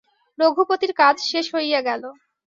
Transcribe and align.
রঘুপতির 0.39 0.93
কাজ 0.93 1.15
শেষ 1.31 1.45
হইয়া 1.55 1.79
গেল। 1.81 2.03